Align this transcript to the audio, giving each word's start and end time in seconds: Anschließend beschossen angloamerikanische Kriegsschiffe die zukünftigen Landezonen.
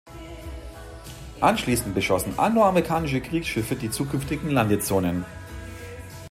Anschließend 1.41 1.93
beschossen 1.93 2.33
angloamerikanische 2.39 3.21
Kriegsschiffe 3.21 3.75
die 3.75 3.91
zukünftigen 3.91 4.49
Landezonen. 4.49 5.25